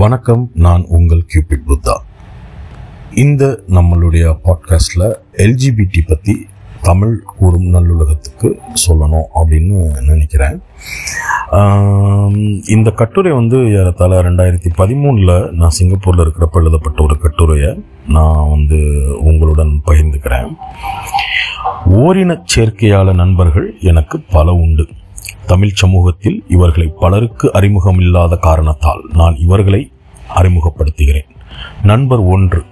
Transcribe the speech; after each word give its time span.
வணக்கம் 0.00 0.50
நான் 0.54 0.84
உங்கள் 0.88 1.22
கியூபிட் 1.30 1.64
புத்தா. 1.68 1.94
இந்த 3.14 3.44
நம்மளுடைய 3.68 4.26
பாட்காஸ்டில் 4.44 5.04
எல்ஜிபிடி 5.44 6.00
பற்றி 6.06 6.34
தமிழ் 6.82 7.16
கூறும் 7.32 7.66
நல்லுலகத்துக்கு 7.74 8.48
சொல்லணும் 8.84 9.26
அப்படின்னு 9.40 9.80
நினைக்கிறேன். 10.08 10.56
இந்த 12.76 12.90
கட்டுரை 12.90 13.32
வந்து 13.32 13.58
ஏறத்தாழ 13.80 14.22
ரெண்டாயிரத்தி 14.22 14.72
பதிமூணில் 14.78 15.50
நான் 15.50 15.76
சிங்கப்பூரில் 15.80 16.24
இருக்கிறப்ப 16.24 16.62
எழுதப்பட்ட 16.62 17.02
ஒரு 17.02 17.18
கட்டுரையை 17.18 17.72
நான் 18.08 18.50
வந்து 18.54 18.80
உங்களுடன் 19.20 19.74
பகிர்ந்துக்கிறேன். 19.86 20.50
ஓரின 22.04 22.40
சேர்க்கையாள 22.54 23.14
நண்பர்கள் 23.14 23.70
எனக்கு 23.80 24.18
பல 24.20 24.52
உண்டு. 24.52 24.88
தமிழ் 25.46 25.70
சமூகத்தில் 25.74 26.44
இவர்களை 26.48 26.92
பலருக்கு 27.00 27.50
அறிமுகமில்லாத 27.54 28.36
காரணத்தால் 28.36 29.02
நான் 29.12 29.36
இவர்களை 29.36 29.92
அறிமுகப்படுத்துகிறேன். 30.34 31.28
நண்பர் 31.82 32.18
ஒன்று. 32.18 32.64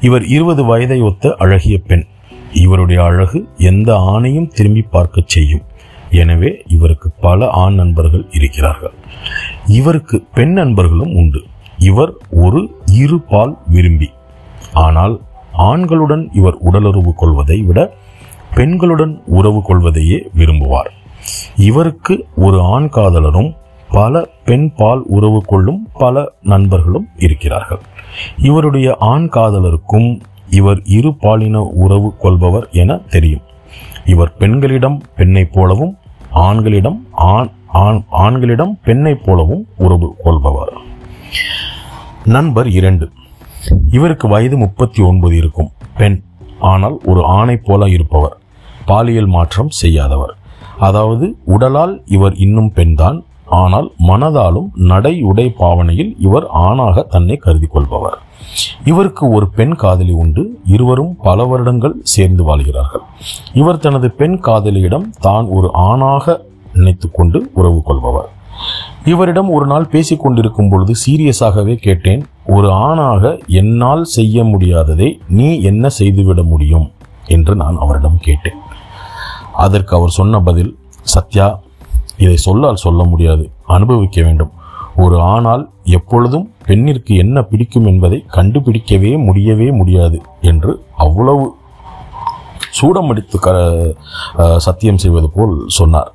இவர் 0.00 0.24
இருபது 0.26 0.64
வயதை 0.64 1.00
ஒத்த 1.00 1.34
அழகிய 1.38 1.78
பெண். 1.78 2.04
இவருடைய 2.52 3.02
அழகு 3.02 3.48
எந்த 3.56 3.94
ஆணையும் 3.94 4.48
திரும்பி 4.48 4.82
பார்க்கச் 4.82 5.28
செய்யும். 5.28 5.62
எனவே 6.10 6.62
இவருக்கு 6.66 7.10
பல 7.10 7.48
ஆண் 7.48 7.74
நண்பர்கள் 7.74 8.26
இருக்கிறார்கள். 8.30 8.92
இவருக்கு 9.66 10.26
பெண் 10.34 10.52
நண்பர்களும் 10.52 11.14
உண்டு. 11.14 11.42
இவர் 11.78 12.12
ஒரு 12.30 12.76
இரு 12.92 13.20
பால் 13.20 13.58
விரும்பி. 13.66 14.10
ஆனால் 14.72 15.20
ஆண்களுடன் 15.58 16.28
இவர் 16.32 16.54
உடலுறவு 16.54 17.14
கொள்வதை 17.14 17.62
விட 17.62 17.94
பெண்களுடன் 18.54 19.22
உறவு 19.26 19.62
கொள்வதையே 19.62 20.28
விரும்புவார். 20.36 20.90
இவருக்கு 21.56 22.26
ஒரு 22.36 22.62
ஆண் 22.62 22.88
காதலரும் 22.88 23.54
பல 23.88 24.28
பெண் 24.44 24.72
பால் 24.76 25.02
உறவு 25.06 25.42
கொள்ளும் 25.46 25.88
பல 25.92 26.32
நண்பர்களும் 26.42 27.08
இருக்கிறார்கள். 27.16 27.80
இவருடைய 28.36 28.96
ஆண் 29.00 29.28
காதலருக்கும் 29.32 30.20
இவர் 30.50 30.82
இரு 30.84 31.14
பாலின 31.14 31.62
உறவு 31.62 32.16
கொள்பவர் 32.16 32.68
என 32.72 32.96
தெரியும். 32.96 33.40
இவர் 34.04 34.36
பெண்களிடம் 34.36 35.02
பெண்ணைப் 35.16 35.52
போலவும் 35.52 35.98
ஆண்களிடம் 36.30 37.06
ஆண் 37.10 37.48
ஆண் 37.66 38.02
ஆண்களிடம் 38.10 38.78
பெண்ணைப் 38.84 39.24
போலவும் 39.24 39.66
உறவு 39.76 40.16
கொள்பவர். 40.22 40.72
நண்பர் 42.24 42.68
இரண்டு. 42.68 43.10
இவருக்கு 43.90 44.28
வயது 44.28 44.56
முப்பத்தி 44.56 45.02
ஒன்பது 45.02 45.36
இருக்கும். 45.36 45.70
பெண். 45.96 46.22
ஆனால் 46.60 47.00
ஒரு 47.04 47.20
ஆணைப் 47.20 47.64
போல 47.64 47.88
இருப்பவர். 47.88 48.36
பாலியல் 48.86 49.26
மாற்றம் 49.26 49.70
செய்யாதவர். 49.70 50.36
அதாவது 50.88 51.26
உடலால் 51.44 51.94
இவர் 52.06 52.34
இன்னும் 52.36 52.72
பெண்தான் 52.72 53.18
ஆனால் 53.60 53.88
மனதாலும் 54.08 54.68
நடை 54.90 55.14
உடை 55.22 55.46
பாவனையில் 55.58 56.12
இவர் 56.18 56.46
ஆணாக 56.66 57.04
தன்னை 57.14 57.36
கருதி 57.36 57.66
கொள்பவர் 57.66 58.18
இவருக்கு 58.84 59.24
ஒரு 59.28 59.46
பெண் 59.48 59.74
காதலி 59.74 60.14
உண்டு. 60.22 60.42
இருவரும் 60.64 61.12
பல 61.16 61.44
வருடங்கள் 61.44 61.94
சேர்ந்து 62.02 62.42
வாழ்கிறார்கள். 62.44 63.04
இவர் 63.52 63.78
தனது 63.78 64.08
பெண் 64.10 64.38
காதலியிடம் 64.40 65.06
தான் 65.20 65.46
ஒரு 65.46 65.68
ஆணாக 65.88 66.34
நினைத்துக்கொண்டு 66.72 67.38
உறவு 67.54 67.80
கொள்பவர். 67.82 68.28
இவரிடம் 69.04 69.50
ஒரு 69.50 69.66
நாள் 69.66 69.90
பேசிக் 69.92 70.22
கொண்டிருக்கும் 70.22 70.68
பொழுது 70.68 70.92
சீரியஸாகவே 71.04 71.74
கேட்டேன் 71.76 72.22
ஒரு 72.46 72.68
ஆணாக 72.88 73.32
என்னால் 73.60 74.04
செய்ய 74.16 74.44
முடியாததை 74.44 75.08
நீ 75.28 75.48
என்ன 75.60 75.88
செய்துவிட 75.98 76.42
முடியும்? 76.42 76.86
என்று 77.26 77.52
நான் 77.56 77.76
அவரிடம் 77.78 78.18
கேட்டேன். 78.20 78.58
அதற்கு 79.66 79.92
அவர் 79.98 80.16
சொன்ன 80.18 80.40
பதில் 80.48 80.72
சத்யா 81.14 81.46
இதை 82.22 82.36
சொல்லால் 82.46 82.84
சொல்ல 82.84 83.02
முடியாது. 83.12 83.44
அனுபவிக்க 83.76 84.18
வேண்டும். 84.26 84.52
ஒரு 85.04 85.16
ஆணால் 85.34 85.64
எப்பொழுதும் 85.96 86.46
பெண்ணிற்கு 86.66 87.12
என்ன 87.22 87.36
பிடிக்கும் 87.50 87.86
என்பதை 87.90 88.18
கண்டுபிடிக்கவே 88.36 89.12
முடியவே 89.26 89.68
முடியாது 89.80 90.18
என்று 90.50 90.72
அவ்வளவு 91.04 91.44
சூடமடித்து 92.78 93.38
க 93.46 93.48
சத்தியம் 94.66 95.00
செய்வது 95.04 95.28
போல் 95.36 95.54
சொன்னார். 95.78 96.10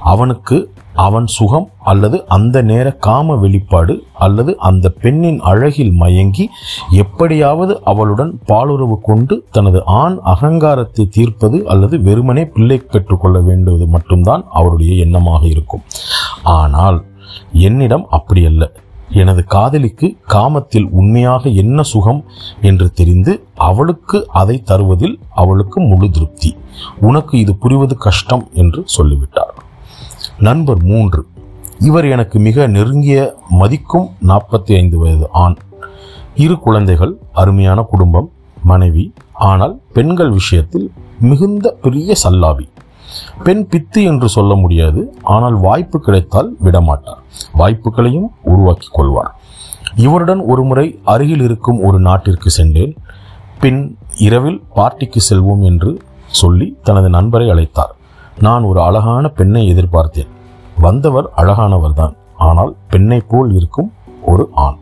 அவனுக்கு 0.00 0.56
அவன் 0.94 1.26
சுகம் 1.26 1.66
அல்லது 1.82 2.26
அந்த 2.26 2.62
நேர 2.62 2.90
காம 2.90 3.34
வெளிப்பாடு 3.36 4.04
அல்லது 4.14 4.56
அந்த 4.58 4.88
பெண்ணின் 4.88 5.40
அழகில் 5.40 5.92
மயங்கி 5.92 6.48
எப்படியாவது 6.90 7.82
அவளுடன் 7.82 8.40
பாலுறவு 8.46 8.96
கொண்டு 9.00 9.44
தனது 9.50 9.84
ஆண் 9.84 10.18
அகங்காரத்தை 10.18 11.08
தீர்ப்பது 11.08 11.68
அல்லது 11.68 12.00
வெறுமனே 12.00 12.44
பிள்ளை 12.44 12.78
பெற்றுக்கொள்ள 12.78 13.40
வேண்டுவது 13.40 13.86
மட்டும்தான் 13.86 14.44
அவருடைய 14.50 15.06
எண்ணமாக 15.06 15.42
இருக்கும். 15.46 15.82
ஆனால் 16.42 17.04
என்னிடம் 17.52 18.06
அப்படியல்ல 18.10 18.72
எனது 19.12 19.44
காதலிக்கு 19.44 20.16
காமத்தில் 20.26 20.88
உண்மையாக 20.90 21.48
என்ன 21.48 21.82
சுகம் 21.82 22.24
என்று 22.60 22.92
தெரிந்து 22.92 23.32
அவளுக்கு 23.54 24.28
அதை 24.32 24.62
தருவதில் 24.62 25.18
அவளுக்கு 25.34 25.80
முழு 25.80 26.10
திருப்தி. 26.10 26.56
உனக்கு 27.00 27.38
இது 27.38 27.54
புரிவது 27.54 27.96
கஷ்டம் 27.96 28.48
என்று 28.54 28.82
சொல்லிவிட்டார். 28.86 29.54
நண்பர் 30.46 30.82
மூன்று. 30.82 31.26
இவர் 31.78 32.06
எனக்கு 32.10 32.38
மிக 32.38 32.66
நெருங்கிய 32.66 33.34
மதிக்கும் 33.48 34.08
நாற்பத்தி 34.26 34.72
ஐந்து 34.76 34.98
வயது 34.98 35.26
ஆண். 35.32 35.56
இரு 36.34 36.58
குழந்தைகள் 36.58 37.16
அருமையான 37.32 37.82
குடும்பம் 37.82 38.28
மனைவி. 38.62 39.12
ஆனால் 39.32 39.80
பெண்கள் 39.92 40.30
விஷயத்தில் 40.30 40.92
மிகுந்த 41.20 41.74
பெரிய 41.82 42.14
சல்லாவி 42.24 42.66
பெண் 43.44 43.66
பித்து 43.70 44.00
என்று 44.02 44.28
சொல்ல 44.28 44.54
முடியாது 44.54 45.02
ஆனால் 45.22 45.56
வாய்ப்பு 45.66 46.00
கிடைத்தால் 46.00 46.50
விடமாட்டார். 46.64 47.20
வாய்ப்புகளையும் 47.58 48.30
உருவாக்கிக் 48.42 48.94
கொள்வார். 48.94 49.30
இவருடன் 49.96 50.40
ஒருமுறை 50.40 50.98
அருகில் 51.04 51.40
இருக்கும் 51.40 51.80
ஒரு 51.80 52.00
நாட்டிற்கு 52.00 52.50
சென்றேன். 52.50 52.96
பின் 53.60 53.98
இரவில் 54.16 54.62
பார்ட்டிக்கு 54.76 55.20
செல்வோம் 55.30 55.62
என்று 55.62 55.92
சொல்லி 56.26 56.76
தனது 56.82 57.08
நண்பரை 57.08 57.48
அழைத்தார். 57.48 57.94
நான் 58.40 58.62
ஒரு 58.62 58.82
அழகான 58.82 59.28
பெண்ணை 59.28 59.74
எதிர்பார்த்தேன். 59.74 60.28
வந்தவர் 60.78 61.30
அழகானவர்தான். 61.36 62.16
ஆனால் 62.36 62.76
பெண்ணைப் 62.88 63.28
போல் 63.28 63.52
இருக்கும் 63.52 63.92
ஒரு 64.22 64.48
ஆண். 64.52 64.76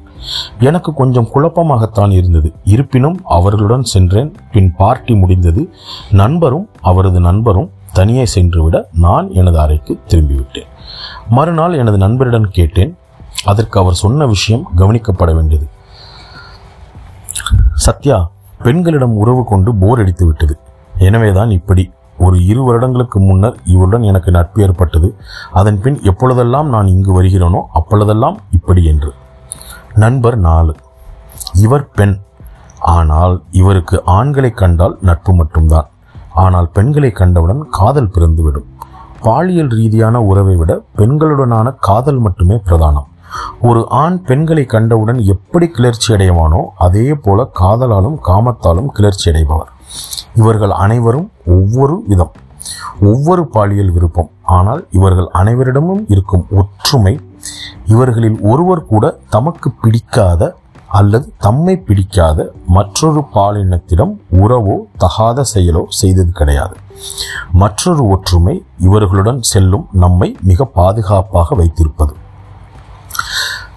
எனக்கு 0.58 0.94
கொஞ்சம் 0.94 1.28
குழப்பமாகத்தான் 1.34 2.10
இருந்தது. 2.10 2.52
இருப்பினும் 2.64 3.20
அவர்களுடன் 3.24 3.82
சென்றேன். 3.82 4.34
பின் 4.52 4.74
பார்ட்டி 4.76 5.14
முடிந்தது. 5.14 5.72
நண்பரும் 6.10 6.68
அவரது 6.80 7.20
நண்பரும் 7.20 7.70
தனியே 7.92 8.26
சென்றுவிட 8.26 8.88
நான் 8.92 9.32
எனது 9.32 9.58
அறைக்கு 9.58 10.00
திரும்பிவிட்டேன். 10.08 10.66
மறுநாள் 11.28 11.72
எனது 11.72 11.98
நண்பரிடம் 11.98 12.50
கேட்டேன். 12.50 12.96
அதற்கு 13.44 13.80
அவர் 13.80 13.94
சொன்ன 13.94 14.26
விஷயம் 14.26 14.68
கவனிக்கப்பட 14.76 15.34
வேண்டியது. 15.34 15.68
சத்யா 17.74 18.30
பெண்களிடம் 18.62 19.16
உறவு 19.16 19.44
கொண்டு 19.44 19.74
போர் 19.74 19.98
அடித்து 19.98 20.26
விட்டது 20.26 20.58
எனவேதான் 20.98 21.50
இப்படி 21.50 21.92
ஒரு 22.26 22.36
இரு 22.50 22.62
வருடங்களுக்கு 22.64 23.18
முன்னர் 23.28 23.56
இவருடன் 23.74 24.04
எனக்கு 24.10 24.30
நட்பு 24.30 24.60
ஏற்பட்டது. 24.62 25.08
அதன் 25.60 25.80
பின் 25.84 25.98
எப்பொழுதெல்லாம் 26.02 26.68
நான் 26.74 26.92
இங்கு 26.94 27.12
வருகிறேனோ 27.18 27.62
அப்பொழுதெல்லாம் 27.72 28.38
இப்படி 28.50 28.84
என்று. 28.92 29.10
நண்பர் 30.04 30.38
நாலு. 30.46 30.74
இவர் 31.64 31.86
பெண். 31.98 32.16
ஆனால் 32.96 33.34
இவருக்கு 33.60 33.96
ஆண்களை 34.18 34.50
கண்டால் 34.62 34.96
நட்பு 35.08 35.32
மட்டும்தான். 35.34 35.88
ஆனால் 36.44 36.68
பெண்களை 36.76 37.10
கண்டவுடன் 37.10 37.62
காதல் 37.78 38.12
பிறந்துவிடும். 38.14 38.70
பாலியல் 39.26 39.70
ரீதியான 39.78 40.16
உறவை 40.30 40.54
விட 40.56 40.72
பெண்களுடனான 40.98 41.68
காதல் 41.86 42.20
மட்டுமே 42.24 42.56
பிரதானம். 42.68 43.08
ஒரு 43.68 43.80
ஆண் 44.00 44.18
பெண்களை 44.28 44.64
கண்டவுடன் 44.74 45.18
எப்படி 45.34 45.66
கிளர்ச்சி 45.68 46.08
அடைவானோ 46.14 46.60
அதே 46.86 47.06
போல 47.24 47.48
காதலாலும் 47.60 48.18
காமத்தாலும் 48.28 48.90
கிளர்ச்சி 48.98 49.26
அடைபவர். 49.30 49.70
இவர்கள் 50.40 50.74
அனைவரும் 50.84 51.28
ஒவ்வொரு 51.56 51.96
விதம் 52.10 52.34
ஒவ்வொரு 53.08 53.42
பாலியல் 53.54 53.92
விருப்பம். 53.94 54.30
ஆனால் 54.56 54.80
இவர்கள் 54.90 55.28
அனைவரிடமும் 55.40 56.02
இருக்கும் 56.14 56.44
ஒற்றுமை 56.60 57.14
இவர்களில் 57.94 58.38
ஒருவர் 58.50 58.86
கூட 58.92 59.04
தமக்கு 59.34 59.68
பிடிக்காத 59.82 60.42
அல்லது 60.98 61.26
தம்மை 61.44 61.74
பிடிக்காத 61.86 62.38
மற்றொரு 62.76 63.20
பாலினத்திடம் 63.34 64.12
உறவோ 64.42 64.76
தகாத 65.02 65.44
செயலோ 65.54 65.82
செய்தது 66.00 66.30
கிடையாது. 66.32 66.76
மற்றொரு 67.62 68.02
ஒற்றுமை 68.14 68.54
இவர்களுடன் 68.86 69.40
செல்லும் 69.52 69.86
நம்மை 70.04 70.28
மிக 70.50 70.64
பாதுகாப்பாக 70.78 71.54
வைத்திருப்பது. 71.54 72.14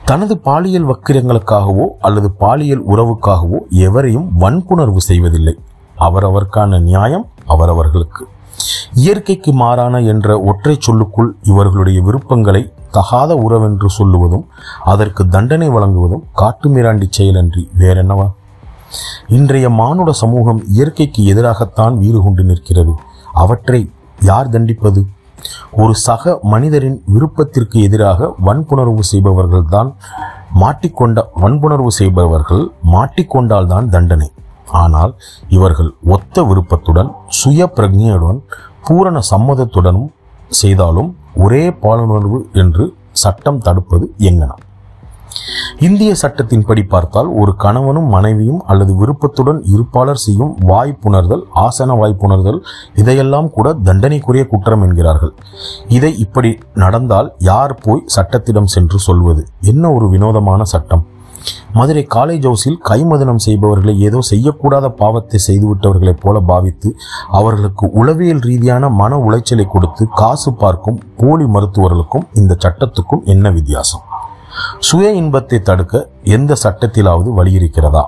தனது 0.10 0.36
பாலியல் 0.48 0.88
வக்கிரங்களுக்காகவோ 0.92 1.88
அல்லது 2.08 2.30
பாலியல் 2.44 2.86
உறவுக்காகவோ 2.92 3.60
எவரையும் 3.88 4.30
வன்புணர்வு 4.44 5.02
செய்வதில்லை. 5.10 5.56
அவரவர்க்கான 6.00 6.80
நியாயம் 6.80 7.26
அவரவர்களுக்கு. 7.46 8.28
இயற்கைக்கு 8.94 9.52
மாறான 9.54 10.00
என்ற 10.02 10.40
ஒற்றை 10.42 10.78
சொல்லுக்குள் 10.80 11.36
இவர்களுடைய 11.44 12.02
விருப்பங்களை 12.02 12.74
தகாத 12.92 13.36
உறவென்று 13.36 13.86
சொல்லுவதும் 13.86 14.46
அதற்கு 14.84 15.28
தண்டனை 15.28 15.70
வழங்குவதும் 15.70 16.24
காட்டுமிராண்டி 16.38 17.08
செயலன்றி 17.18 17.64
வேறென்னவா? 17.80 18.28
இன்றைய 19.28 19.70
மானுட 19.70 20.12
சமூகம் 20.12 20.64
இயற்கைக்கு 20.68 21.22
எதிராகத்தான் 21.36 21.98
வீறு 21.98 22.22
கொண்டு 22.22 22.44
நிற்கிறது. 22.44 22.94
அவற்றை 23.34 23.92
யார் 24.22 24.50
தண்டிப்பது? 24.50 25.06
ஒரு 25.72 25.96
சக 25.96 26.40
மனிதரின் 26.42 27.04
விருப்பத்திற்கு 27.06 27.82
எதிராக 27.82 28.36
வன்புணர்வு 28.40 29.00
செய்பவர்கள்தான் 29.12 29.92
மாட்டிக்கொண்ட 30.60 31.24
வன்புணர்வு 31.36 31.92
செய்பவர்கள் 31.92 32.64
மாட்டிக்கொண்டால்தான் 32.92 33.90
தண்டனை. 33.90 34.32
ஆனால் 34.72 35.16
இவர்கள் 35.50 35.94
ஒத்த 36.06 36.44
விருப்பத்துடன் 36.44 37.12
சுய 37.28 37.68
பிரஜையுடன் 37.76 38.40
பூரண 38.88 39.20
சம்மதத்துடனும் 39.32 40.10
செய்தாலும் 40.50 41.16
ஒரே 41.36 41.70
பாலுணர்வு 41.70 42.40
என்று 42.54 42.94
சட்டம் 43.12 43.60
தடுப்பது 43.60 44.06
எங்கனம் 44.20 44.64
இந்திய 45.80 46.16
சட்டத்தின்படி 46.22 46.84
பார்த்தால் 46.84 47.30
ஒரு 47.32 47.56
கணவனும் 47.56 48.08
மனைவியும் 48.08 48.62
அல்லது 48.66 48.96
விருப்பத்துடன் 48.96 49.64
இருப்பாளர் 49.64 50.16
செய்யும் 50.16 50.56
வாய்ப்புணர்தல் 50.60 51.44
ஆசன 51.56 51.96
வாய்ப்புணர்தல் 51.96 52.60
இதையெல்லாம் 52.94 53.50
கூட 53.52 53.74
தண்டனைக்குரிய 53.74 54.48
குற்றம் 54.48 54.82
என்கிறார்கள். 54.82 55.34
இதை 55.88 56.18
இப்படி 56.18 56.60
நடந்தால் 56.74 57.34
யார் 57.38 57.76
போய் 57.76 58.04
சட்டத்திடம் 58.16 58.64
சென்று 58.64 59.00
சொல்வது? 59.00 59.48
என்ன 59.62 59.92
ஒரு 59.92 60.10
வினோதமான 60.10 60.64
சட்டம்? 60.64 61.06
மதுரை 61.74 62.08
காலேஜ் 62.16 62.46
ஹவுஸில் 62.46 62.80
கைமதனம் 62.90 63.36
செய்பவர்களை 63.36 64.00
ஏதோ 64.00 64.20
செய்யக்கூடாத 64.30 64.88
பாவத்தை 64.90 65.40
செய்துவிட்டவர்களைப் 65.48 66.22
போல 66.22 66.40
பாவித்து 66.40 66.90
அவர்களுக்கு 67.32 67.86
உளவியல் 67.92 68.40
ரீதியான 68.40 68.90
மன 68.90 69.18
உளைச்சலை 69.18 69.68
கொடுத்து 69.68 70.08
காசு 70.08 70.54
பார்க்கும் 70.54 71.00
போலி 71.18 71.46
மருத்துவர்களுக்கும் 71.46 72.28
இந்த 72.34 72.58
சட்டத்துக்கும் 72.64 73.24
என்ன 73.24 73.50
வித்தியாசம்? 73.50 74.04
சுய 74.80 75.12
இன்பத்தை 75.12 75.60
தடுக்க 75.62 76.10
எந்த 76.24 76.56
சட்டத்திலாவது 76.64 77.30
வழி 77.34 77.52
இருக்கிறதா? 77.52 78.04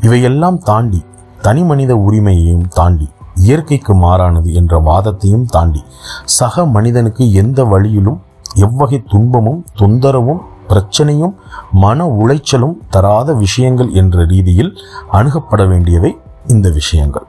இவையெல்லாம் 0.00 0.58
தாண்டி 0.58 1.04
தனி 1.40 1.62
மனித 1.62 1.96
உரிமையையும் 1.96 2.68
தாண்டி 2.68 3.08
இயற்கைக்கு 3.36 3.94
மாறானது 3.94 4.52
என்ற 4.52 4.78
வாதத்தையும் 4.78 5.44
தாண்டி 5.44 5.82
சக 6.24 6.66
மனிதனுக்கு 6.66 7.32
எந்த 7.32 7.64
வழியிலும் 7.64 8.20
எவ்வகை 8.54 9.04
துன்பமும் 9.08 9.64
தொந்தரவும் 9.78 10.42
பிரச்சனையும் 10.72 11.34
மன 11.72 12.06
உளைச்சலும் 12.06 12.74
தராத 12.90 13.34
விஷயங்கள் 13.34 13.90
என்ற 13.92 14.24
ரீதியில் 14.24 14.78
அணுகப்பட 15.12 15.68
வேண்டியவை 15.68 16.18
இந்த 16.46 16.70
விஷயங்கள். 16.70 17.22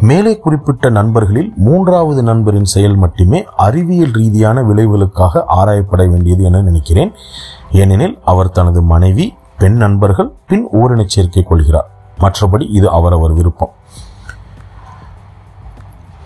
மேலே 0.00 0.38
குறிப்பிட்ட 0.38 0.90
நண்பர்களில் 0.90 1.52
மூன்றாவது 1.56 2.22
நண்பரின் 2.22 2.64
செயல் 2.64 2.96
மட்டுமே 2.96 3.44
அறிவியல் 3.56 4.10
ரீதியான 4.10 4.62
விளைவுகளுக்காக 4.62 5.42
ஆராயப்பட 5.48 6.08
வேண்டியது 6.08 6.44
என 6.44 6.62
நினைக்கிறேன். 6.62 7.12
ஏனெனில் 7.72 8.18
அவர் 8.24 8.50
தனது 8.50 8.82
மனைவி 8.82 9.34
பெண் 9.58 9.76
நண்பர்கள் 9.76 10.32
பின் 10.46 10.68
ஓரினச் 10.72 11.08
சேர்க்கை 11.08 11.42
கொள்கிறார். 11.42 11.90
மற்றபடி 12.20 12.70
இது 12.70 12.90
அவரவர் 12.90 13.32
விருப்பம். 13.32 13.70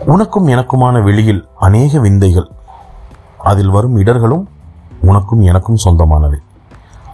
உனக்கும் 0.06 0.48
எனக்குமான 0.48 1.02
வெளியில் 1.02 1.48
அநேக 1.58 1.98
விந்தைகள். 1.98 2.50
அதில் 3.38 3.68
வரும் 3.68 3.96
இடர்களும் 3.96 4.48
உனக்கும் 5.02 5.40
எனக்கும் 5.40 5.78
சொந்தமானவை. 5.84 6.38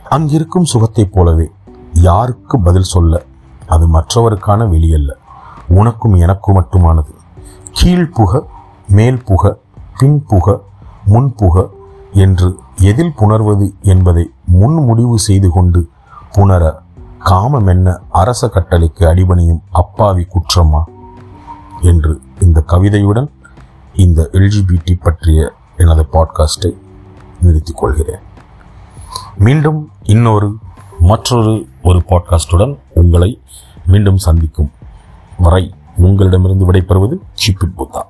அங்கிருக்கும் 0.08 0.64
சுகத்தைப் 0.64 1.12
போலவே 1.12 1.50
யாருக்கு 1.92 2.60
பதில் 2.60 2.82
சொல்ல 2.82 3.22
அது 3.66 3.88
மற்றவருக்கான 3.88 4.66
வெளியல்ல. 4.68 5.10
உனக்கும் 5.68 6.14
எனக்கு 6.14 6.60
மட்டுமானது. 6.60 7.14
கீழ் 7.72 8.10
புக 8.14 8.46
மேல் 8.88 9.22
புக 9.24 9.56
பின்புக 10.00 10.60
முன்புக 11.06 11.68
என்று 12.12 12.58
எதில் 12.80 13.14
புணர்வது 13.16 13.72
என்பதை 13.82 14.30
முன் 14.44 14.74
முடிவு 14.74 15.18
செய்து 15.18 15.50
கொண்டு 15.50 15.88
புணர 16.32 16.74
காமமென்ன 17.24 17.98
அரச 18.10 18.46
கட்டளைக்கு 18.46 19.04
அடிபணியும் 19.04 19.60
அப்பாவி 19.70 20.26
குற்றமா 20.26 20.82
என்று 21.80 22.20
இந்த 22.40 22.64
கவிதையுடன் 22.66 23.28
இந்த 23.94 24.28
எல்ஜிபிடி 24.32 24.98
பற்றிய 25.02 25.52
எனது 25.76 26.06
பாட்காஸ்டை 26.12 26.76
நிறுத்திக் 27.42 27.76
கொள்கிறேன் 27.76 28.20
மீண்டும் 29.38 29.90
இன்னொரு 30.02 30.58
மற்றொரு 31.00 31.68
ஒரு 31.82 32.02
பாட்காஸ்டுடன் 32.08 32.78
உங்களை 32.94 33.42
மீண்டும் 33.86 34.16
சந்திக்கும் 34.16 34.70
வரை 35.38 35.74
உங்களிடமிருந்து 35.96 36.72
விடைபெறுவது 36.72 37.18
சிப்பிட் 37.34 37.76
புத்தா. 37.76 38.02